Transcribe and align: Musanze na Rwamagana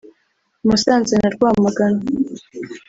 Musanze 0.67 1.13
na 1.21 1.29
Rwamagana 1.35 2.01